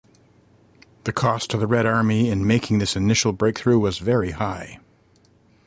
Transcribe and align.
The 1.03 1.13
cost 1.13 1.51
to 1.51 1.57
the 1.59 1.67
Red 1.67 1.85
Army 1.85 2.31
in 2.31 2.47
making 2.47 2.79
this 2.79 2.95
initial 2.95 3.33
breakthrough 3.33 3.77
was 3.77 3.99
very 3.99 4.31
high. 4.31 4.79